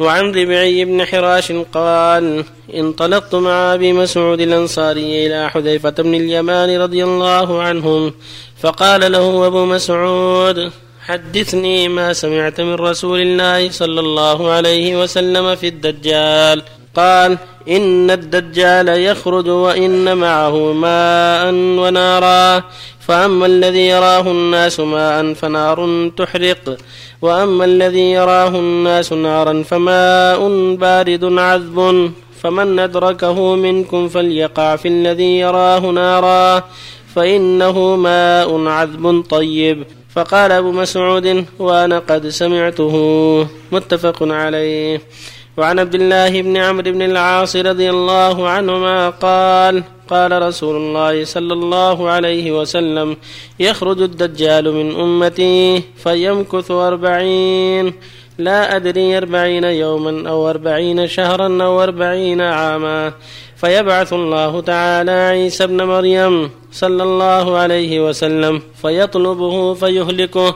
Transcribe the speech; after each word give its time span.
وعن 0.00 0.32
ربعي 0.32 0.84
بن 0.84 1.04
حراش 1.04 1.52
قال 1.52 2.44
انطلقت 2.74 3.34
مع 3.34 3.74
أبي 3.74 3.92
مسعود 3.92 4.40
الأنصاري 4.40 5.26
إلى 5.26 5.50
حذيفة 5.50 5.90
بن 5.90 6.14
اليمان 6.14 6.80
رضي 6.80 7.04
الله 7.04 7.62
عنهم 7.62 8.12
فقال 8.60 9.12
له 9.12 9.46
أبو 9.46 9.64
مسعود 9.64 10.70
حدثني 11.00 11.88
ما 11.88 12.12
سمعت 12.12 12.60
من 12.60 12.74
رسول 12.74 13.20
الله 13.20 13.70
صلى 13.70 14.00
الله 14.00 14.50
عليه 14.50 15.02
وسلم 15.02 15.54
في 15.56 15.68
الدجال. 15.68 16.62
قال 16.96 17.38
إن 17.68 18.10
الدجال 18.10 18.88
يخرج 18.88 19.48
وإن 19.48 20.16
معه 20.16 20.72
ماء 20.72 21.54
ونارا 21.54 22.62
فأما 23.00 23.46
الذي 23.46 23.86
يراه 23.86 24.20
الناس 24.20 24.80
ماء 24.80 25.34
فنار 25.34 26.10
تحرق 26.16 26.76
وأما 27.22 27.64
الذي 27.64 28.10
يراه 28.10 28.48
الناس 28.48 29.12
نارا 29.12 29.62
فماء 29.62 30.48
بارد 30.74 31.24
عذب 31.24 32.12
فمن 32.42 32.78
أدركه 32.78 33.54
منكم 33.54 34.08
فليقع 34.08 34.76
في 34.76 34.88
الذي 34.88 35.38
يراه 35.38 35.78
نارا 35.78 36.62
فإنه 37.14 37.96
ماء 37.96 38.66
عذب 38.66 39.24
طيب 39.30 39.84
فقال 40.14 40.52
أبو 40.52 40.72
مسعود 40.72 41.44
وأنا 41.58 41.98
قد 41.98 42.28
سمعته 42.28 42.94
متفق 43.72 44.22
عليه 44.22 45.00
وعن 45.60 45.78
عبد 45.78 45.94
الله 45.94 46.42
بن 46.42 46.56
عمرو 46.56 46.92
بن 46.92 47.02
العاص 47.02 47.56
رضي 47.56 47.90
الله 47.90 48.48
عنهما 48.48 49.10
قال 49.10 49.84
قال 50.08 50.42
رسول 50.42 50.76
الله 50.76 51.24
صلى 51.24 51.52
الله 51.52 52.10
عليه 52.10 52.60
وسلم 52.60 53.16
يخرج 53.60 54.02
الدجال 54.02 54.72
من 54.72 54.88
أمتي 54.96 55.82
فيمكث 55.96 56.70
أربعين. 56.70 57.92
لا 58.38 58.76
أدري 58.76 59.16
أربعين 59.16 59.64
يوما 59.64 60.30
أو 60.30 60.50
أربعين 60.50 61.08
شهرا 61.08 61.62
أو 61.62 61.82
أربعين 61.82 62.40
عاما. 62.40 63.12
فيبعث 63.56 64.12
الله 64.12 64.60
تعالى 64.60 65.10
عيسى 65.10 65.64
ابن 65.64 65.82
مريم 65.82 66.50
صلى 66.72 67.02
الله 67.02 67.56
عليه 67.56 68.08
وسلم 68.08 68.62
فيطلبه 68.82 69.74
فيهلكه. 69.74 70.54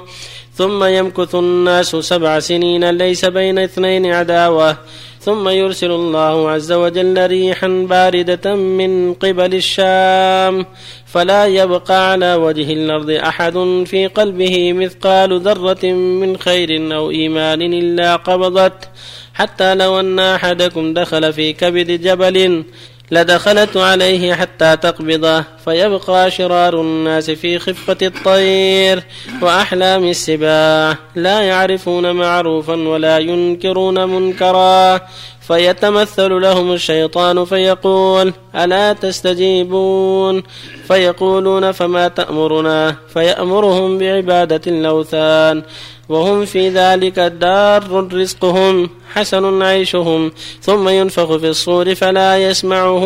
ثم 0.55 0.85
يمكث 0.85 1.35
الناس 1.35 1.97
سبع 1.97 2.39
سنين 2.39 2.91
ليس 2.91 3.25
بين 3.25 3.59
اثنين 3.59 4.07
عداوة. 4.07 4.77
ثم 5.21 5.49
يرسل 5.49 5.91
الله 5.91 6.51
عز 6.51 6.73
وجل 6.73 7.27
ريحا 7.27 7.69
باردة 7.89 8.55
من 8.55 9.15
قبل 9.15 9.55
الشام. 9.55 10.67
فلا 11.07 11.47
يبقى 11.47 12.11
على 12.11 12.35
وجه 12.35 12.73
الأرض 12.73 13.11
أحد 13.11 13.85
في 13.87 14.07
قلبه 14.07 14.73
مثقال 14.73 15.41
ذرة 15.41 15.87
من 15.93 16.37
خير 16.37 16.95
أو 16.97 17.11
إيمان 17.11 17.63
إلا 17.63 18.17
قبضت. 18.17 18.89
حتى 19.35 19.75
لو 19.75 20.01
أن 20.01 20.19
أحدكم 20.19 20.95
دخل 20.95 21.33
في 21.33 21.53
كبد 21.53 21.91
جبل 21.91 22.65
لدخلت 23.11 23.77
عليه 23.77 24.35
حتى 24.35 24.77
تقبضه. 24.77 25.54
فيبقى 25.65 26.31
شرار 26.31 26.81
الناس 26.81 27.31
في 27.31 27.59
خفة 27.59 27.97
الطير 28.03 29.03
وأحلام 29.43 30.05
السباع 30.05 30.97
لا 31.15 31.41
يعرفون 31.41 32.12
معروفا 32.12 32.89
ولا 32.89 33.19
ينكرون 33.19 34.09
منكرا 34.09 35.01
فيتمثل 35.47 36.31
لهم 36.31 36.73
الشيطان 36.73 37.45
فيقول 37.45 38.33
ألا 38.55 38.92
تستجيبون? 38.92 40.42
فيقولون 40.89 41.73
فما 41.73 42.09
تأمرنا? 42.09 42.97
فيأمرهم 43.15 43.98
بعبادة 43.98 44.61
الأوثان 44.67 45.62
وهم 46.09 46.45
في 46.45 46.69
ذلك 46.69 47.19
دار 47.19 48.09
رزقهم 48.12 48.91
حسن 49.15 49.62
عيشهم 49.62 50.33
ثم 50.61 50.89
ينفخ 50.89 51.37
في 51.37 51.48
الصور 51.48 51.95
فلا 51.95 52.39
يسمعه 52.39 53.05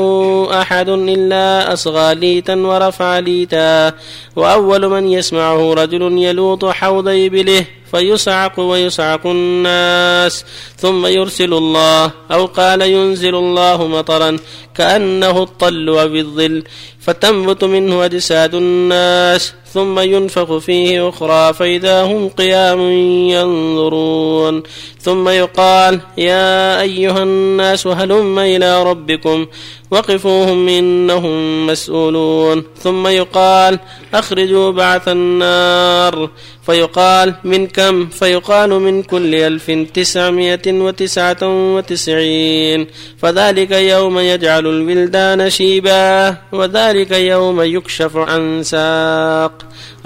أحد 0.61 0.89
إلا 0.89 1.73
أصغى 1.73 2.15
ليتا 2.49 2.67
ورفع 2.67 3.19
ليتا. 3.19 3.93
وأول 4.37 4.89
من 4.89 5.13
يسمعه 5.13 5.75
رجل 5.75 6.19
يلوط 6.19 6.65
حوض 6.65 7.09
إبله 7.09 7.65
فيصعق 7.91 8.61
ويصعق 8.61 9.27
الناس. 9.27 10.45
ثم 10.77 11.07
يرسل 11.07 11.55
الله 11.55 12.11
أو 12.31 12.47
قال 12.47 12.83
ينزل 12.83 13.35
الله 13.35 13.87
مطرا 13.87 14.37
كأنه 14.75 15.43
الطل 15.43 15.91
وبالظل 15.91 16.65
فتنبت 17.01 17.65
منه 17.65 18.05
أجساد 18.05 18.55
الناس. 18.55 19.55
ثم 19.75 19.99
ينفخ 19.99 20.57
فيه 20.57 21.09
أخرى 21.09 21.53
فإذا 21.53 22.03
هم 22.03 22.29
قيام 22.29 22.81
ينظرون. 23.29 24.63
ثم 25.09 25.29
يقال 25.29 26.01
يا 26.19 26.81
أيها 26.81 27.23
الناس 27.23 27.87
هلم 27.87 28.39
إلى 28.39 28.83
ربكم 28.83 29.47
وقفوهم 29.91 30.69
إنهم 30.69 31.67
مسؤولون. 31.67 32.65
ثم 32.83 33.07
يقال 33.07 33.79
أخرجوا 34.15 34.73
بعث 34.73 35.09
النار. 35.09 36.31
فيقال 36.67 37.35
من 37.45 37.67
كم؟ 37.67 38.09
فيقال 38.09 38.71
من 38.71 39.03
كل 39.03 39.35
ألف 39.35 39.71
تسعمائة 39.95 40.67
وتسعة 40.67 41.43
وتسعين. 41.75 42.87
فذلك 43.19 43.71
يوم 43.71 44.19
يجعل 44.19 44.67
الولدان 44.67 45.51
شيبا 45.51 46.37
وذلك 46.53 47.11
يوم 47.13 47.63
يكشف 47.63 48.17
عن 48.17 48.63
ساق. 48.63 49.53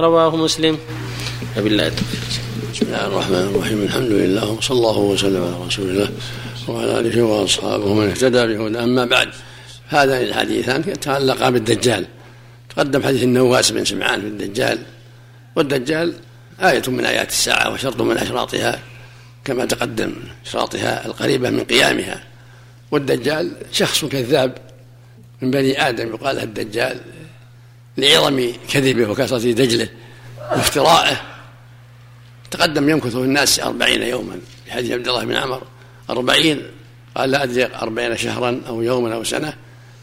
رواه 0.01 0.37
مسلم. 0.37 0.79
وبالله 1.59 1.87
التوفيق. 1.87 2.42
بسم 2.73 2.87
الله 2.87 3.07
الرحمن 3.07 3.55
الرحيم. 3.55 3.83
الحمد 3.83 4.11
لله 4.11 4.51
وصلى 4.51 4.77
الله 4.77 4.99
وسلم 4.99 5.43
على 5.45 5.67
رسول 5.67 5.91
الله 5.91 6.11
وعلى 6.69 7.01
آله 7.01 7.23
وأصحابه 7.23 7.85
ومن 7.85 8.09
اهتدى 8.09 8.47
بهدى 8.47 8.79
أما 8.79 9.05
بعد 9.05 9.29
هذان 9.89 10.23
الحديثان 10.23 10.85
يتعلقا 10.87 11.51
بالدجال. 11.51 12.07
تقدم 12.71 13.03
حديث 13.03 13.23
النواس 13.23 13.71
بن 13.71 13.85
سمعان 13.85 14.21
في 14.21 14.27
الدجال. 14.27 14.79
والدجال 15.57 16.15
آية 16.61 16.83
من 16.89 17.05
آيات 17.05 17.29
الساعة 17.29 17.73
وشرط 17.73 18.01
من 18.01 18.17
أشراطها 18.19 18.79
كما 19.45 19.65
تقدم 19.65 20.13
أشراطها 20.47 21.07
القريبة 21.07 21.51
من 21.51 21.65
قيامها. 21.65 22.23
والدجال 22.91 23.53
شخص 23.73 24.05
كذاب 24.05 24.59
من 25.43 25.51
بني 25.51 25.89
آدم 25.89 26.09
يقال 26.09 26.39
الدجال 26.39 27.01
لعظم 27.97 28.53
كذبه 28.69 29.11
وكثرة 29.11 29.53
دجله 29.53 29.89
وافترائه 30.53 31.32
تقدم 32.53 32.89
يمكث 32.89 33.17
في 33.17 33.17
الناس 33.17 33.61
أربعين 33.61 34.03
يوما. 34.03 34.39
في 34.65 34.73
حديث 34.73 34.93
عبد 34.93 35.09
الله 35.09 35.25
بن 35.25 35.37
عمر. 35.37 35.63
أربعين. 36.11 36.63
قال 37.17 37.31
لا 37.31 37.43
أدري 37.43 37.67
أربعين 37.67 38.17
شهرا 38.17 38.61
أو 38.69 38.83
يوما 38.83 39.15
أو 39.15 39.25
سنة. 39.25 39.53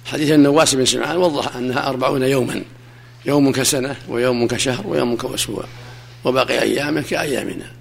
حديث 0.06 0.32
النواس 0.32 0.76
بن 0.76 0.86
سمعان 0.86 1.18
وضح 1.18 1.56
أنها 1.56 1.90
أربعون 1.90 2.24
يوما. 2.24 2.62
يوم 3.26 3.52
كسنة 3.52 3.96
ويوم 4.08 4.48
كشهر 4.48 4.88
ويوم 4.88 5.16
كأسبوع. 5.16 5.64
وباقي 6.26 6.62
أيامه 6.62 7.02
كأيامنا. 7.02 7.72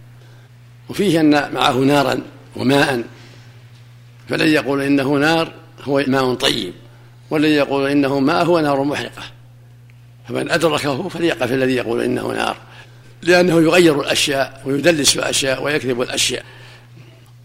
وفيه 0.88 1.20
أن 1.20 1.54
معه 1.54 1.72
نارا 1.72 2.20
وماء. 2.56 3.02
فالذي 4.28 4.52
يقول 4.52 4.82
إنه 4.82 5.14
نار 5.14 5.52
هو 5.82 6.04
ماء 6.06 6.34
طيب. 6.34 6.72
والذي 7.30 7.54
يقول 7.54 7.90
إنه 7.90 8.20
ماء 8.20 8.44
هو 8.44 8.60
نار 8.60 8.84
محرقة. 8.84 9.22
فمن 10.28 10.50
أدركه 10.50 11.08
فليقف 11.08 11.52
الذي 11.52 11.74
يقول 11.74 12.02
إنه 12.02 12.32
نار. 12.32 12.56
لأنه 13.22 13.60
يغير 13.60 14.00
الأشياء 14.00 14.62
ويدلس 14.64 15.16
الأشياء 15.16 15.62
ويكذب 15.62 16.02
الأشياء. 16.02 16.44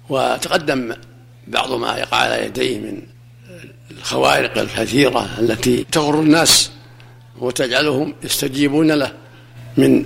وتقدم 0.10 0.94
بعض 1.48 1.74
ما 1.74 1.98
يقع 1.98 2.18
على 2.18 2.46
يديه 2.46 2.80
من 2.80 3.02
الخوارق 3.92 4.58
الكثيرة 4.58 5.40
التي 5.40 5.86
تغر 5.92 6.20
الناس 6.20 6.72
وتجعلهم 7.40 8.16
يستجيبون 8.24 8.92
له 8.92 9.14
من 9.78 10.06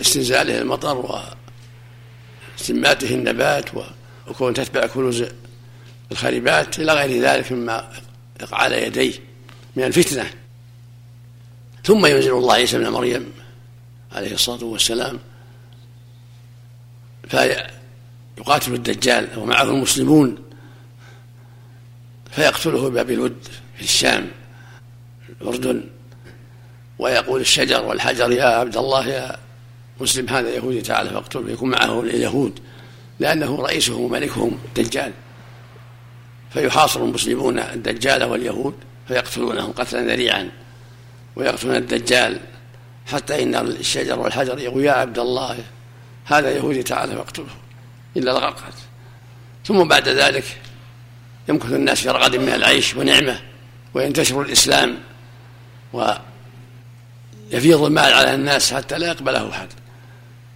استنزاله 0.00 0.58
المطر 0.58 1.24
واستنباته 2.58 3.14
النبات 3.14 3.64
وكون 4.26 4.54
تتبع 4.54 4.86
كنوز 4.86 5.24
الخريبات 6.12 6.78
إلى 6.78 6.92
غير 6.92 7.22
ذلك 7.22 7.52
مما 7.52 7.90
يقع 8.40 8.58
على 8.58 8.86
يديه 8.86 9.12
من 9.76 9.84
الفتنة. 9.84 10.30
ثم 11.84 12.06
ينزل 12.06 12.32
الله 12.32 12.54
عيسى 12.54 12.76
ابن 12.76 12.88
مريم 12.88 13.32
عليه 14.16 14.34
الصلاة 14.34 14.64
والسلام 14.64 15.18
فيقاتل 17.28 18.74
الدجال 18.74 19.28
ومعه 19.38 19.62
المسلمون 19.62 20.38
فيقتله 22.30 22.90
باب 22.90 23.10
الود 23.10 23.36
في 23.76 23.82
الشام 23.82 24.30
الأردن 25.40 25.84
ويقول 26.98 27.40
الشجر 27.40 27.84
والحجر 27.84 28.32
يا 28.32 28.44
عبد 28.44 28.76
الله 28.76 29.08
يا 29.08 29.36
مسلم 30.00 30.28
هذا 30.28 30.48
يهودي 30.48 30.80
تعالى 30.80 31.10
فاقتله 31.10 31.50
يكون 31.50 31.70
معه 31.70 32.00
اليهود. 32.00 32.60
لأنه 33.20 33.56
رئيسهم 33.56 34.00
وملكهم 34.00 34.58
الدجال 34.64 35.12
فيحاصر 36.52 37.04
المسلمون 37.04 37.58
الدجال 37.58 38.24
واليهود 38.24 38.74
فيقتلونهم 39.08 39.72
قتلا 39.72 40.02
ذريعا 40.02 40.50
ويقتلون 41.36 41.76
الدجال 41.76 42.40
حتى 43.06 43.42
إن 43.42 43.54
الشجر 43.54 44.18
والحجر 44.18 44.58
يقول 44.58 44.84
يا 44.84 44.92
عبد 44.92 45.18
الله 45.18 45.58
هذا 46.24 46.50
يهودي 46.50 46.82
تعالى 46.82 47.16
فاقتله 47.16 47.46
إلا 48.16 48.30
الغرقت 48.32 48.74
ثم 49.64 49.88
بعد 49.88 50.08
ذلك 50.08 50.44
يمكث 51.48 51.72
الناس 51.72 52.00
في 52.00 52.08
رغد 52.08 52.36
من 52.36 52.48
العيش 52.48 52.94
ونعمة 52.94 53.40
وينتشر 53.94 54.42
الإسلام 54.42 54.98
ويفيض 55.92 57.82
المال 57.82 58.12
على 58.12 58.34
الناس 58.34 58.74
حتى 58.74 58.98
لا 58.98 59.06
يقبله 59.06 59.50
أحد. 59.50 59.68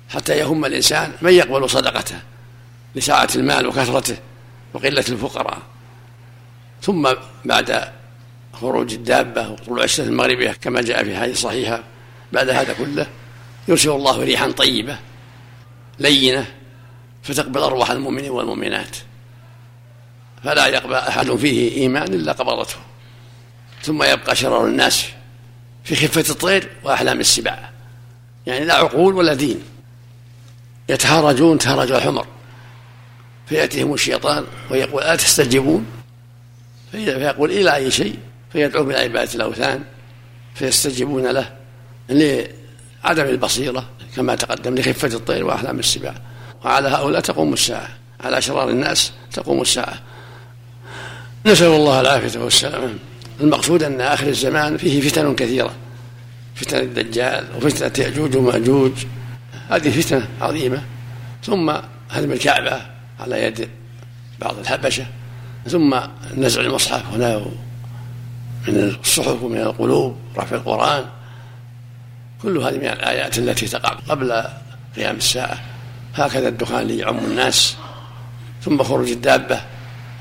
حتى 0.09 0.39
يهم 0.39 0.65
الإنسان 0.65 1.13
من 1.23 1.33
يقبل 1.33 1.71
صدقته 1.71 2.19
لسعة 2.95 3.29
المال 3.35 3.67
وكثرته 3.67 4.17
وقلة 4.75 5.05
الفقراء. 5.09 5.59
ثم 6.83 7.13
بعد 7.45 7.93
خروج 8.53 8.93
الدابة 8.93 9.49
وطلوع 9.49 9.85
الشمس 9.85 10.09
المغربية 10.09 10.53
كما 10.53 10.83
جاء 10.83 11.05
في 11.05 11.17
حديث 11.17 11.41
صحيحة 11.41 11.83
بعد 12.33 12.51
هذا 12.51 12.73
كله 12.73 13.07
يرسل 13.69 13.91
الله 13.91 14.25
ريحا 14.25 14.51
طيبة 14.51 14.99
لينة 15.99 16.47
فتقبل 17.23 17.61
أرواح 17.61 17.91
المؤمنين 17.91 18.31
والمؤمنات. 18.31 18.97
فلا 20.45 20.67
يقبل 20.67 20.95
أحد 20.95 21.35
فيه 21.35 21.77
إيمان 21.77 22.15
إلا 22.15 22.33
قبضته. 22.33 22.77
ثم 23.83 24.03
يبقى 24.03 24.37
شرار 24.37 24.67
الناس 24.67 25.07
في 25.85 25.97
خفة 25.97 26.25
الطير 26.31 26.71
وأحلام 26.85 27.21
السباع. 27.21 27.71
يعني 28.47 28.65
لا 28.65 28.75
عقول 28.75 29.15
ولا 29.15 29.35
دين. 29.35 29.63
يتهارجون 30.89 31.59
تهرج 31.59 31.93
الحمر. 31.93 32.27
فيأتيهم 33.47 33.95
الشيطان 33.95 34.45
ويقول 34.71 35.03
ألا 35.03 35.17
تستجيبون؟ 35.17 35.87
فيقول 36.93 37.51
إلى 37.51 37.75
أي 37.75 37.91
شيء؟ 37.91 38.19
فيدعو 38.53 38.91
إلى 38.91 38.99
عبادة 38.99 39.35
الأوثان 39.35 39.85
فيستجيبون 40.55 41.27
له. 41.27 41.60
لعدم 42.11 43.25
البصيرة 43.25 43.85
كما 44.17 44.35
تقدم 44.35 44.75
لخفة 44.75 45.09
الطير 45.09 45.45
وأحلام 45.45 45.79
السباع. 45.79 46.15
وعلى 46.65 46.89
هؤلاء 46.89 47.21
تقوم 47.21 47.53
الساعة. 47.53 47.89
على 48.21 48.43
شرار 48.43 48.69
الناس 48.69 49.13
تقوم 49.33 49.61
الساعة. 49.61 49.95
نسأل 51.47 51.67
الله 51.67 52.01
العافية 52.01 52.39
والسلامة. 52.39 52.95
المقصود 53.41 53.83
أن 53.83 54.01
آخر 54.01 54.27
الزمان 54.27 54.77
فيه 54.77 55.01
فتن 55.01 55.35
كثيرة. 55.35 55.73
فتن 56.55 56.79
الدجال 56.79 57.45
وفتنة 57.57 58.05
يأجوج 58.05 58.37
ومأجوج. 58.37 58.93
هذه 59.69 60.01
فتنة 60.01 60.29
عظيمة. 60.41 60.83
ثم 61.45 61.71
هدم 62.11 62.33
الكعبة 62.33 62.83
على 63.21 63.45
يد 63.45 63.69
بعض 64.41 64.59
الحبشة. 64.59 65.07
ثم 65.69 66.01
نزع 66.37 66.61
المصحف 66.61 67.03
هنا 67.13 67.45
من 68.69 68.97
الصحف 69.05 69.43
ومن 69.43 69.61
القلوب 69.61 70.17
رفع 70.37 70.57
القرآن. 70.57 71.05
كل 72.43 72.59
هذه 72.59 72.77
من 72.77 72.87
الآيات 72.87 73.39
التي 73.39 73.67
تقع 73.67 73.89
قبل 74.09 74.45
قيام 74.97 75.17
الساعة. 75.17 75.61
هكذا 76.15 76.49
الدخان 76.49 76.87
ليعم 76.87 77.19
الناس 77.19 77.77
ثم 78.63 78.83
خروج 78.83 79.11
الدابة 79.11 79.61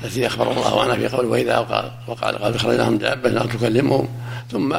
التي 0.04 0.26
أخبر 0.26 0.52
الله 0.52 0.82
عنها 0.82 0.96
في 0.96 1.08
قوله 1.08 1.28
وإذا 1.28 1.58
وقال 1.58 2.38
قال 2.38 2.54
أخرجناهم 2.54 2.98
دابة 2.98 3.30
لا 3.30 3.46
تكلمهم. 3.46 4.08
ثم 4.50 4.76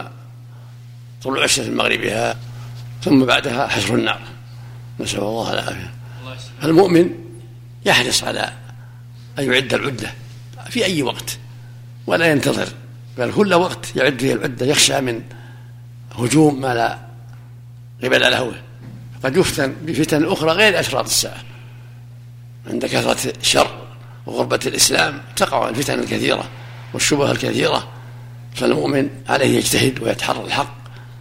طلوع 1.24 1.44
الشمس 1.44 1.68
من 1.68 1.78
مغربها 1.78 2.36
ثم 3.04 3.26
بعدها 3.26 3.68
حشر 3.68 3.96
النار. 3.96 4.20
نسأل 5.00 5.20
الله 5.20 5.54
العافية. 5.54 5.94
المؤمن 6.64 7.10
يحرص 7.86 8.24
على 8.24 8.54
أن 9.40 9.54
يعد 9.54 9.74
العدة 9.74 10.14
في 10.70 10.86
أي 10.86 11.04
وقت 11.04 11.38
ولا 12.08 12.32
ينتظر. 12.32 12.68
بل 13.18 13.34
كل 13.34 13.54
وقت 13.54 13.96
يعد 13.96 14.20
فيه 14.20 14.34
العدة 14.34 14.66
يخشى 14.66 15.02
من 15.02 15.22
هجوم 16.16 16.62
ما 16.62 16.74
لا 16.74 17.11
قبل 18.04 18.22
له 18.22 18.54
قد 19.24 19.38
يفتن 19.38 19.76
بفتن 19.84 20.26
أخرى 20.26 20.52
غير 20.52 20.80
أشراط 20.80 21.06
الساعة. 21.06 21.44
عند 22.68 22.86
كثرة 22.86 23.34
الشر 23.42 23.88
وغربة 24.26 24.60
الإسلام 24.66 25.22
تقع 25.36 25.70
الفتن 25.70 26.00
الكثيرة 26.00 26.44
والشبه 26.94 27.32
الكثيرة. 27.32 27.88
فالمؤمن 28.56 29.10
عليه 29.30 29.58
يجتهد 29.58 30.04
ويتحرى 30.04 30.46
الحق 30.46 30.76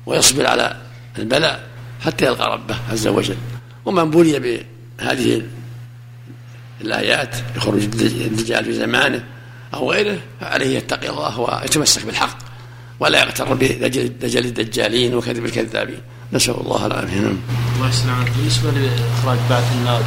ويصبر 0.06 0.47
على 0.47 0.77
البلاء 1.19 1.67
حتى 2.00 2.27
يلقى 2.27 2.53
ربه 2.53 2.77
عز 2.93 3.06
وجل. 3.06 3.37
ومن 3.85 4.11
بلي 4.11 4.65
بهذه 4.99 5.43
الآيات 6.81 7.37
يخرج 7.56 7.83
الدجال 7.83 8.65
في 8.65 8.73
زمانه 8.73 9.25
أو 9.75 9.93
غيره 9.93 10.19
فعليه 10.41 10.76
يتقي 10.76 11.09
الله 11.09 11.41
ويتمسك 11.41 12.06
بالحق 12.06 12.38
ولا 13.00 13.23
يغتر 13.23 13.55
بدجل 13.55 14.44
الدجالين 14.44 15.15
وكذب 15.15 15.44
الكذابين. 15.44 16.00
نسأل 16.32 16.61
الله 16.61 16.87
العافية. 16.87 17.21
نعم. 17.21 17.37
الله 17.77 17.88
يسلمك. 17.88 18.31
بالنسبة 18.37 18.71
لإخراج 18.71 19.38
بعث 19.50 19.73
النار. 19.73 20.03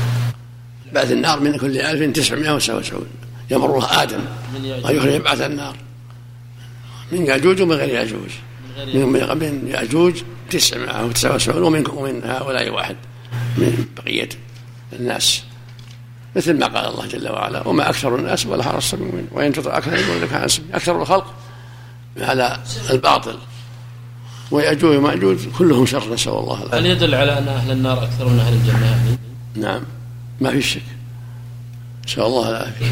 بعث 0.94 1.12
النار 1.12 1.40
من 1.40 1.58
كل 1.58 1.78
ألف 1.78 2.16
تسعمائة 2.16 2.56
وسبعون 2.56 3.06
يمرها 3.52 4.04
آدم. 4.04 4.20
ويخرج 4.64 5.22
بعث 5.22 5.42
النار. 5.42 5.76
من 7.12 7.26
يأجوج 7.26 7.62
ومن 7.62 7.76
غير 7.76 7.90
يأجوج. 7.90 8.30
من 9.36 9.68
يأجوج. 9.68 10.22
تسعمائة 10.50 11.06
وتسعة 11.06 11.36
وسبعون 11.36 11.64
ومن 11.64 11.84
ومن 11.88 12.22
هؤلاء 12.24 12.70
واحد. 12.70 12.96
من 13.58 13.86
بقية 13.98 14.30
الناس. 14.94 15.44
مثل 16.36 16.60
ما 16.60 16.66
قال 16.66 16.86
الله 16.94 17.06
جل 17.08 17.30
وعلا 17.30 17.68
وما 17.68 17.90
أكثر 17.90 18.16
الناس 18.16 18.46
ولا 18.46 18.64
حرصت 18.64 18.98
وإن 19.32 19.54
تطع 19.54 19.78
أكثر 19.78 19.92
من 19.92 20.28
كان 20.28 20.48
أكثر 20.74 21.02
الخلق 21.02 21.34
على 22.18 22.60
الباطل. 22.90 23.38
ويأجوج 24.54 24.98
ومأجوج 24.98 25.38
كلهم 25.58 25.86
شر 25.86 26.14
نسأل 26.14 26.32
الله 26.32 26.58
العافية. 26.64 26.78
هل 26.78 26.86
يدل 26.86 27.16
على 27.16 27.38
أن 27.38 27.48
أهل 27.48 27.72
النار 27.72 28.04
أكثر 28.04 28.28
من 28.28 28.40
أهل 28.40 28.54
الجنة؟ 28.54 28.86
يعني؟ 28.86 29.18
نعم 29.56 29.82
ما 30.42 30.52
في 30.52 30.62
شك. 30.62 30.82
نسأل 32.08 32.24
الله 32.24 32.50
العافية. 32.50 32.86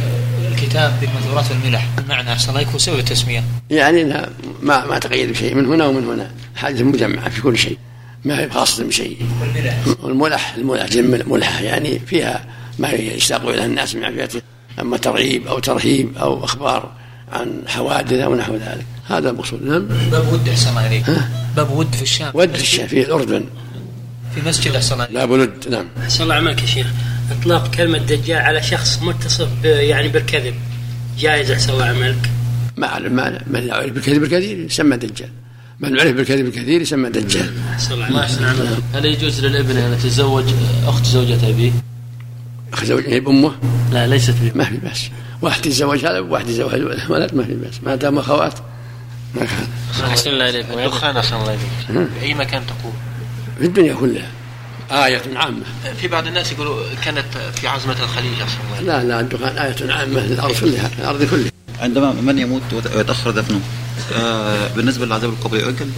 الكتاب 0.52 0.94
بمذورات 1.02 1.46
الملح 1.52 1.88
المعنى 2.00 2.32
أحسن 2.32 2.50
الله 2.50 2.62
يكون 2.62 2.80
سوي 2.80 3.00
التسمية 3.00 3.44
يعني 3.70 4.02
إنها 4.02 4.30
ما 4.62 4.86
ما 4.86 5.00
تقيد 5.00 5.30
بشيء 5.30 5.56
من 5.56 5.66
هنا 5.66 5.86
ومن 5.86 6.06
هنا. 6.06 6.32
حادثة 6.56 6.84
مجمعة 6.84 7.30
في 7.30 7.42
كل 7.42 7.58
شيء 7.58 7.78
ما 8.26 8.40
هي 8.40 8.50
خاصة 8.50 8.84
بشيء. 8.84 9.18
والملح. 9.42 9.84
الملح 10.04 10.56
الملح 10.56 10.86
جمع 10.86 11.18
ملحة 11.28 11.62
يعني 11.62 12.00
فيها 12.00 12.46
ما 12.80 12.90
يشتاق 12.90 13.48
إلى 13.48 13.66
الناس 13.66 13.96
من 13.96 14.04
عافيته 14.04 14.42
أما 14.80 14.98
ترغيب 14.98 15.48
أو 15.48 15.60
ترهيب 15.60 16.18
أو 16.18 16.44
أخبار. 16.44 16.92
عن 17.32 17.62
حوادث 17.68 18.14
أو 18.14 18.36
نحو 18.36 18.56
ذلك. 18.56 18.86
هذا 19.08 19.30
المقصود. 19.30 19.64
نعم. 19.64 19.88
باب 20.12 20.34
ود 20.34 20.50
الله 20.50 20.80
عليك. 20.80 21.06
باب 21.56 21.72
ود 21.72 21.96
في 21.96 22.02
الشام. 22.02 22.32
ود 22.34 22.56
في 22.56 22.62
الشام 22.62 22.88
في 22.88 23.02
الأردن. 23.02 23.46
في 24.36 24.50
مسجد 24.50 24.76
أحسن 24.76 25.02
الله 25.02 25.08
باب 25.08 25.30
ود 25.30 25.68
نعم. 25.70 25.86
أحسن 26.04 26.24
الله 26.24 26.36
عملك 26.36 26.62
يا 26.62 26.66
شيخ. 26.66 26.88
إطلاق 27.32 27.76
كلمة 27.76 27.98
دجال 27.98 28.38
على 28.38 28.64
شخص 28.64 29.00
متصف 29.02 29.50
يعني 29.64 30.08
بالكذب. 30.08 30.56
جائز 31.20 31.52
أحسن 31.52 31.74
الله 31.74 31.86
عملك. 31.86 32.30
ما 32.78 33.00
ما 33.00 33.42
من 33.48 33.68
يعرف 33.68 33.92
بالكذب 33.92 34.24
الكثير 34.24 34.60
يسمى 34.60 34.98
دجال. 34.98 35.30
من 35.80 35.96
يعرف 35.96 36.16
بالكذب 36.16 36.46
الكثير 36.46 36.82
يسمى 36.82 37.10
دجال. 37.10 37.54
الله 37.92 38.28
عملك 38.42 38.84
هل 38.94 39.06
يجوز 39.06 39.46
للابن 39.46 39.78
أن 39.78 39.94
يتزوج 39.94 40.46
أخت 40.88 41.06
زوجة 41.06 41.50
أبيه؟ 41.50 41.72
أخت 42.74 42.86
زوجة 42.86 43.20
بأمه؟ 43.20 43.52
لا 43.92 44.08
ليست 44.08 44.36
بأمه 44.42 44.56
ما 44.56 44.64
في 44.64 44.78
بأس. 44.78 45.10
واحد 45.42 45.66
يتزوج 45.66 46.06
هذا 46.06 46.20
وواحد 46.20 46.50
يتزوج 46.50 46.74
الولد 46.74 47.36
ما 47.36 47.44
في 47.44 47.54
بأس. 47.54 47.84
ما 47.84 47.96
دام 47.96 48.18
أخوات 48.18 48.54
ما 49.36 49.46
كان 49.46 49.68
أحسن 50.06 50.30
الله 50.30 50.50
إليك 50.50 50.66
الدخان 50.72 51.18
أحسن 51.18 51.36
الله 51.36 51.54
إليك 51.54 52.10
في 52.20 52.26
أي 52.26 52.34
مكان 52.34 52.64
تقول؟ 52.68 52.94
في 53.60 53.66
الدنيا 53.66 53.94
كلها. 53.94 54.30
آية 54.92 55.22
عامة. 55.36 55.64
في 56.02 56.08
بعض 56.08 56.28
الناس 56.28 56.52
يقولوا 56.52 56.84
كانت 57.06 57.26
في 57.56 57.68
عزمة 57.68 57.96
الخليج 58.04 58.42
أحسن 58.42 58.58
الله 58.70 58.94
لا 58.94 59.04
لا 59.04 59.20
الدخان 59.20 59.58
آية 59.58 59.92
عامة 59.92 60.20
للأرض 60.20 60.56
كلها 60.56 60.92
الأرض 61.00 61.24
كلها. 61.24 61.52
عندما 61.80 62.12
من 62.12 62.40
يموت 62.40 62.62
ويتأخر 62.96 63.32
دفنه. 63.32 63.62
آه 64.16 64.68
بالنسبة 64.76 65.06
للعذاب 65.06 65.30
القبر 65.30 65.58
يؤجل 65.58 65.90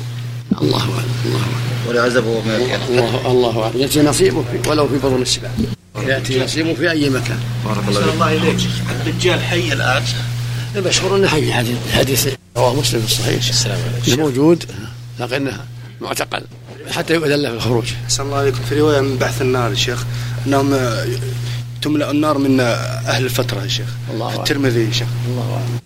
الله 0.61 0.79
أعلم 0.79 1.11
الله 1.25 1.39
أعلم. 1.39 1.89
ولعذبه 1.89 2.41
ما 2.45 2.55
الله 2.89 3.31
الله 3.31 3.63
أعلم. 3.63 3.79
يأتي 3.81 4.01
نصيبه 4.01 4.43
في 4.51 4.69
ولو 4.69 4.87
في 4.87 4.97
بطن 4.97 5.21
السباع. 5.21 5.51
يأتي 5.95 6.43
نصيبه 6.43 6.73
في 6.73 6.91
أي 6.91 7.09
مكان. 7.09 7.39
بارك 7.65 7.83
الله 7.87 8.01
فيك. 8.01 8.13
الله 8.13 8.33
إليك. 8.33 8.67
الدجال 9.07 9.39
حي 9.41 9.73
الآن. 9.73 10.03
المشهور 10.75 11.17
أنه 11.17 11.27
حي. 11.27 11.53
حديث 11.53 11.77
حديث 11.93 12.27
رواه 12.57 12.73
مسلم 12.73 13.01
في 13.01 13.05
الصحيح. 13.05 13.47
السلام 13.47 13.79
عليكم. 13.93 14.21
موجود 14.21 14.63
لكنه 15.19 15.59
معتقل 16.01 16.43
حتى 16.91 17.13
يؤذن 17.13 17.41
له 17.41 17.49
في 17.49 17.55
الخروج 17.55 17.85
أحسن 18.03 18.23
الله 18.23 18.37
عليكم 18.37 18.59
في 18.69 18.79
رواية 18.79 19.01
من 19.01 19.17
بحث 19.17 19.41
النار 19.41 19.69
يا 19.69 19.75
شيخ 19.75 20.05
أنهم 20.47 20.79
تملأ 21.81 22.11
النار 22.11 22.37
من 22.37 22.59
أهل 22.59 23.25
الفترة 23.25 23.63
يا 23.63 23.67
شيخ. 23.67 23.87
الله 24.13 24.27
أعلم. 24.29 24.39
الترمذي 24.39 24.85
يا 24.85 24.91
شيخ. 24.91 25.07
الله 25.27 25.53
أعلم. 25.53 25.79